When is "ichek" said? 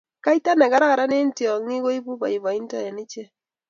3.03-3.29